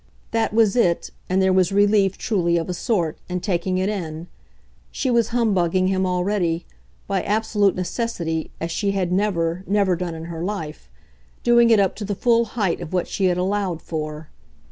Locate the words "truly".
2.17-2.57